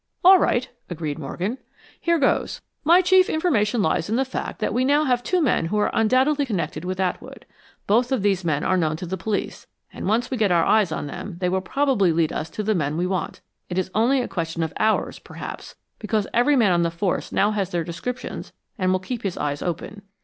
[0.23, 1.59] "All right," agreed Morgan.
[1.99, 2.59] "Here goes.
[2.83, 5.91] My chief information lies in the fact that we now have two men who are
[5.93, 7.45] undoubtedly connected with Atwood.
[7.85, 10.91] Both of these men are known to the police, and once we get our eyes
[10.91, 13.41] on them they will probably lead us to the men we want.
[13.69, 17.51] It is only a question of hours, perhaps, because every man on the force now
[17.51, 20.01] has their descriptions and will keep his eyes open.